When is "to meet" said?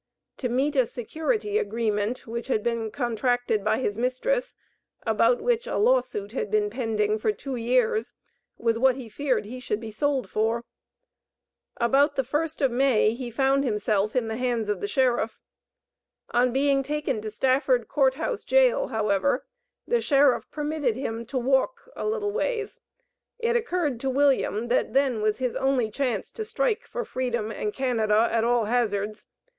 0.37-0.75